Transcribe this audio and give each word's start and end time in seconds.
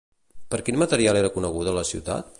Per 0.53 0.59
quin 0.69 0.79
material 0.83 1.21
era 1.21 1.33
coneguda 1.37 1.79
la 1.79 1.87
ciutat? 1.91 2.29